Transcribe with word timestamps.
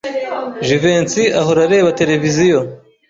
Jivency 0.67 1.23
ahora 1.39 1.61
areba 1.67 1.97
televiziyo. 1.99 2.57